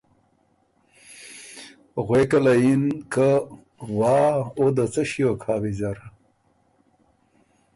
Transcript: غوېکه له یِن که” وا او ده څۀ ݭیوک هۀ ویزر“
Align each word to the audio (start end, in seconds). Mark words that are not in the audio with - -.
غوېکه 2.05 2.39
له 2.45 2.53
یِن 2.63 2.83
که” 3.13 3.29
وا 3.97 4.19
او 4.57 4.65
ده 4.75 4.85
څۀ 4.93 5.01
ݭیوک 5.09 5.41
هۀ 5.47 5.55
ویزر“ 5.61 5.97